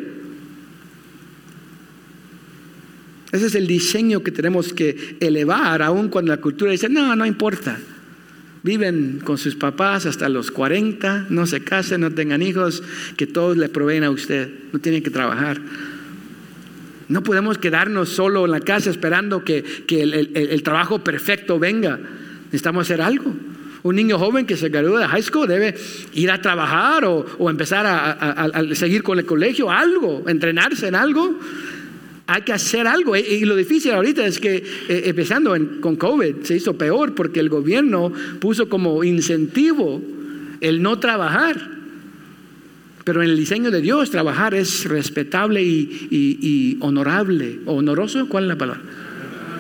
[3.34, 7.26] Ese es el diseño que tenemos que elevar, aun cuando la cultura dice, no, no
[7.26, 7.78] importa.
[8.64, 12.84] Viven con sus papás hasta los 40, no se casen, no tengan hijos,
[13.18, 15.60] que todos le proveen a usted, no tienen que trabajar.
[17.10, 22.00] No podemos quedarnos solo en la casa esperando que, el, trabajo perfecto venga.
[22.46, 23.34] Necesitamos hacer algo.
[23.82, 25.74] Un niño joven que se graduó de high school debe
[26.14, 31.40] ir a trabajar o, empezar a, seguir con el colegio, algo, entrenarse en algo.
[32.28, 33.16] Hay que hacer algo.
[33.16, 37.50] Y, lo difícil ahorita es que, eh, empezando con COVID, se hizo peor porque el
[37.50, 40.00] gobierno puso como incentivo
[40.62, 41.79] el no trabajar.
[43.10, 47.60] Pero en el diseño de Dios trabajar es respetable y, honorable.
[47.66, 48.30] ¿Honoroso?
[48.30, 48.84] ¿Cuál es la palabra?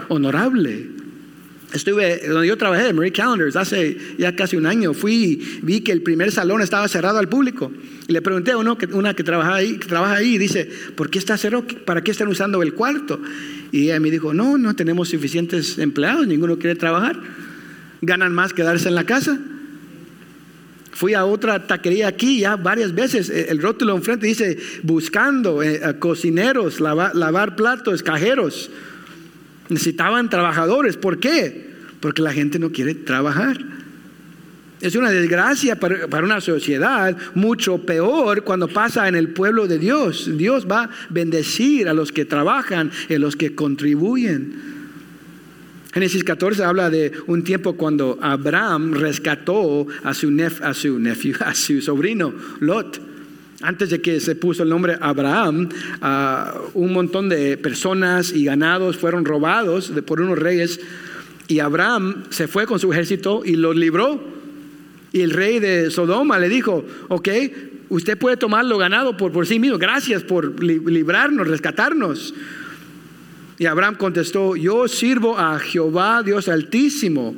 [0.10, 0.86] Honorable.
[1.74, 4.94] Estuve donde yo trabajé, Marie Calendars, hace ya casi un año.
[4.94, 7.72] Fui, vi que el primer salón estaba cerrado al público.
[8.08, 11.10] Y le pregunté a uno, una que trabaja ahí, que trabaja ahí, y dice, ¿por
[11.10, 11.66] qué está cerrado?
[11.86, 13.20] ¿Para qué están usando el cuarto?
[13.72, 17.20] Y ella me dijo, no, no tenemos suficientes empleados, ninguno quiere trabajar.
[18.04, 19.40] Ganan más quedarse en la casa.
[20.92, 23.30] Fui a otra taquería aquí ya varias veces.
[23.30, 28.70] Eh, el rótulo enfrente dice buscando eh, cocineros, lavar platos, cajeros.
[29.70, 30.98] Necesitaban trabajadores.
[30.98, 31.70] ¿Por qué?
[32.00, 33.58] Porque la gente no quiere trabajar.
[34.82, 40.38] Es una desgracia para, una sociedad mucho peor cuando pasa en el pueblo de Dios.
[40.38, 44.69] Dios va a bendecir a los que trabajan a los que contribuyen.
[45.94, 50.28] Génesis 14 habla de un tiempo cuando Abraham rescató a su,
[50.62, 53.02] a su, nephew, a su sobrino Lot.
[53.62, 55.68] Antes de que se puso el nombre Abraham,
[56.76, 60.80] un montón de personas y ganados fueron robados por unos reyes
[61.50, 64.24] y Abraham se fue con su ejército y los libró
[65.12, 67.28] y el rey de Sodoma le dijo, ok,
[67.90, 72.34] usted puede tomar lo ganado por, por sí mismo, gracias por librarnos, rescatarnos.
[73.60, 77.36] Y Abraham contestó, yo sirvo a Jehová Dios altísimo,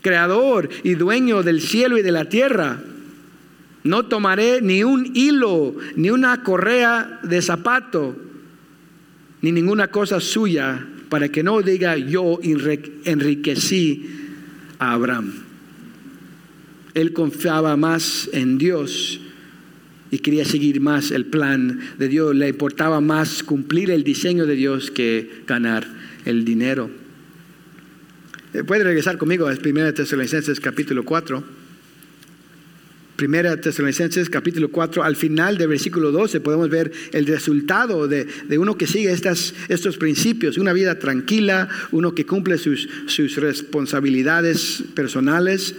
[0.00, 2.80] creador y dueño del cielo y de la tierra.
[3.82, 8.16] No tomaré ni un hilo, ni una correa de zapato,
[9.42, 12.38] ni ninguna cosa suya, para que no diga yo
[13.04, 14.08] enriquecí
[14.78, 15.46] a Abraham
[16.96, 19.20] él confiaba más en Dios
[20.10, 22.34] y quería seguir más el plan de Dios.
[22.34, 25.86] Le importaba más cumplir el diseño de Dios que ganar
[26.24, 26.90] el dinero.
[28.54, 31.44] Eh, puede regresar conmigo a 1 Tesalonicenses capítulo 4.
[33.18, 38.26] 1 Tesalonicenses capítulo 4, al final del versículo 12 podemos ver el resultado de,
[38.58, 44.84] uno que sigue estas, estos principios, una vida tranquila, uno que cumple sus, sus responsabilidades
[44.94, 45.74] personales,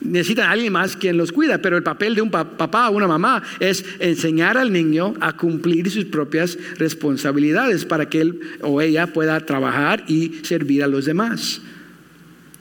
[0.00, 3.08] Necesitan a alguien más quien los cuida, pero el papel de un papá o una
[3.08, 9.08] mamá es enseñar al niño a cumplir sus propias responsabilidades para que él o ella
[9.08, 11.60] pueda trabajar y servir a los demás.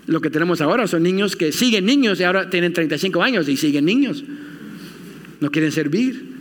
[0.08, 3.58] Lo que tenemos ahora son niños que siguen niños y ahora tienen 35 años y
[3.58, 4.24] siguen niños.
[5.40, 6.37] No quieren servir.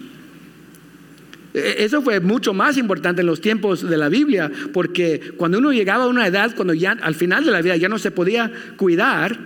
[1.57, 5.73] E-, eso fue mucho más importante en los tiempos de la Biblia, porque cuando uno
[5.73, 8.53] llegaba a una edad, cuando ya al final de la vida ya no se podía
[8.77, 9.39] cuidar,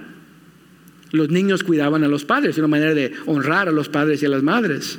[1.13, 4.29] los niños cuidaban a los padres, una manera de honrar a los padres y a
[4.29, 4.99] las madres.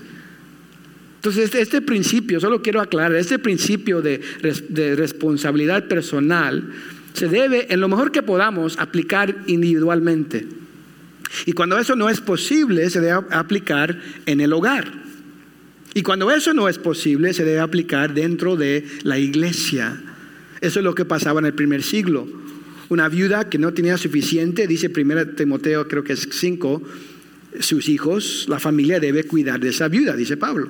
[1.16, 4.22] Entonces, este, este principio, solo quiero aclarar, este principio de,
[4.70, 6.72] de responsabilidad personal
[7.14, 10.48] se debe, en lo mejor que podamos, aplicar individualmente.
[11.46, 15.11] Y cuando eso no es posible, se debe aplicar en el hogar.
[15.94, 20.02] Y cuando eso no es posible, se debe aplicar dentro de la iglesia.
[20.62, 22.28] Eso es lo que pasaba en el primer siglo.
[22.90, 26.82] Una viuda que no tenía suficiente, dice 1 Timoteo, creo que es 5,
[27.60, 30.70] sus hijos, la familia debe cuidar de esa viuda, dice Pablo.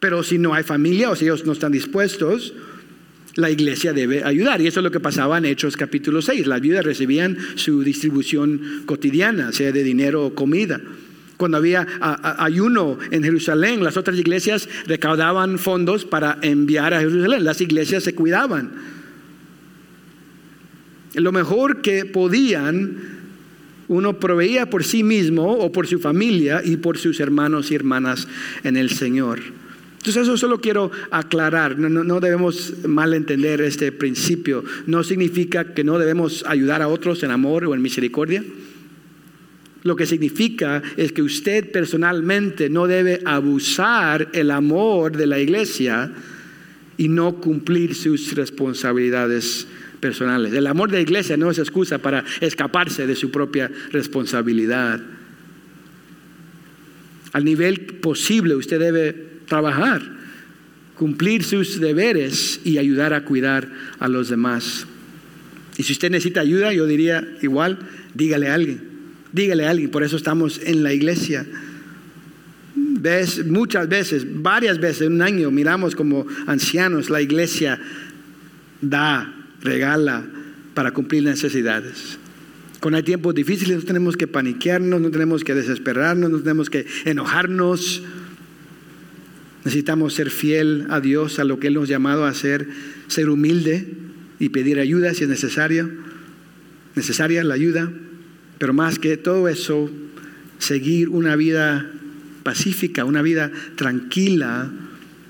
[0.00, 2.52] Pero si no hay familia o si ellos no están dispuestos,
[3.36, 4.60] la iglesia debe ayudar.
[4.60, 6.46] Y eso es lo que pasaba en Hechos capítulo 6.
[6.46, 10.80] Las viudas recibían su distribución cotidiana, sea de dinero o comida.
[11.36, 11.86] Cuando había
[12.38, 17.44] ayuno en Jerusalén, las otras iglesias recaudaban fondos para enviar a Jerusalén.
[17.44, 18.72] Las iglesias se cuidaban.
[21.14, 22.98] Lo mejor que podían,
[23.88, 28.28] uno proveía por sí mismo o por su familia y por sus hermanos y hermanas
[28.64, 29.40] en el Señor.
[30.06, 34.62] Entonces eso solo quiero aclarar, no, no, debemos malentender este principio.
[34.86, 38.44] No significa que no debemos ayudar a otros en amor o en misericordia.
[39.86, 46.10] Lo que significa es que usted personalmente no debe abusar el amor de la iglesia
[46.96, 49.68] y no cumplir sus responsabilidades
[50.00, 50.52] personales.
[50.54, 55.00] El amor de la iglesia no es excusa para escaparse de su propia responsabilidad.
[57.32, 59.12] Al nivel posible usted debe
[59.46, 60.02] trabajar,
[60.96, 63.70] cumplir sus deberes y ayudar a cuidar
[64.00, 64.84] a los demás.
[65.78, 67.78] Y si usted necesita ayuda, yo diría igual,
[68.14, 68.95] dígale a alguien.
[69.36, 71.44] Dígale a alguien, por eso estamos en la iglesia.
[72.74, 77.78] Ves, muchas veces, varias veces en un año, miramos como ancianos, la iglesia
[78.80, 79.30] da,
[79.60, 80.24] regala
[80.72, 82.18] para cumplir necesidades.
[82.80, 86.86] Cuando hay tiempos difíciles no tenemos que paniquearnos, no tenemos que desesperarnos, no tenemos que
[87.04, 88.02] enojarnos.
[89.66, 92.68] Necesitamos ser fiel a Dios, a lo que Él nos ha llamado a hacer,
[93.08, 93.86] ser humilde
[94.38, 95.90] y pedir ayuda si es necesario,
[96.94, 97.92] necesaria la ayuda,
[98.58, 99.90] pero más que todo eso,
[100.58, 101.90] seguir una vida
[102.42, 104.70] pacífica, una vida tranquila,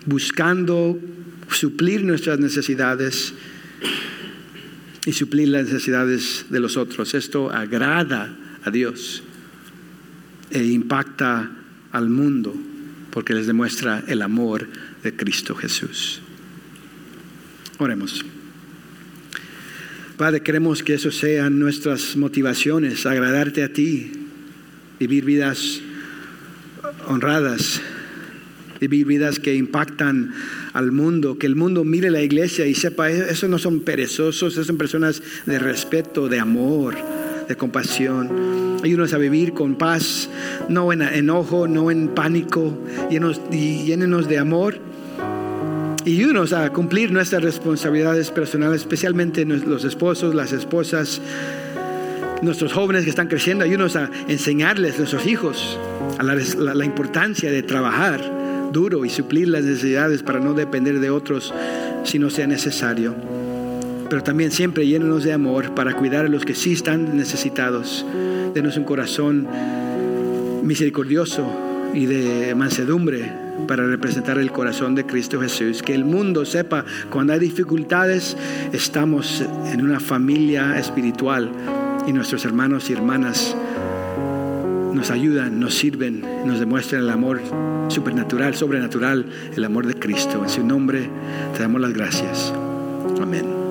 [0.04, 0.98] buscando
[1.50, 3.34] suplir nuestras necesidades
[5.04, 7.14] y suplir las necesidades de los otros.
[7.14, 9.22] Esto agrada a Dios
[10.50, 11.50] e impacta
[11.92, 12.54] al mundo
[13.10, 14.68] porque les demuestra el amor
[15.02, 16.20] de Cristo Jesús.
[17.78, 18.24] Oremos.
[20.16, 24.12] Padre, queremos que eso sean nuestras motivaciones, agradarte a ti,
[24.98, 25.82] vivir vidas
[27.06, 27.82] honradas,
[28.80, 30.32] vivir vidas que impactan
[30.72, 34.54] al mundo, que el mundo mire la iglesia y sepa, e-, esos no son perezosos,
[34.54, 36.96] esos son personas de respeto, de amor,
[37.46, 38.78] de compasión.
[38.82, 40.30] Ayúdanos a vivir con paz,
[40.70, 44.78] no en enojo, no en pánico, y llénenos de amor.
[46.06, 51.20] Y ayúdanos a cumplir nuestras responsabilidades personales, especialmente los esposos, las esposas,
[52.42, 53.64] nuestros jóvenes que están creciendo.
[53.64, 55.76] Ayúdanos a enseñarles a nuestros hijos
[56.16, 61.52] a la, importancia de trabajar duro y suplir las necesidades para no depender de otros
[62.04, 63.12] si no sea necesario.
[64.08, 68.06] Pero también siempre llénenos de amor para cuidar a los que sí están necesitados.
[68.54, 69.48] Denos un corazón
[70.62, 71.65] misericordioso
[71.96, 73.32] y de mansedumbre
[73.66, 75.82] para representar el corazón de Cristo Jesús.
[75.82, 78.36] Que el mundo sepa cuando hay dificultades,
[78.72, 79.42] estamos
[79.72, 81.50] en una familia espiritual
[82.06, 83.56] y nuestros hermanos y hermanas
[84.92, 87.40] nos ayudan, nos sirven, nos demuestran el amor
[87.88, 89.26] supernatural, sobrenatural,
[89.56, 90.42] el amor de Cristo.
[90.42, 91.08] En su nombre
[91.54, 92.52] te damos las gracias.
[93.20, 93.65] Amén.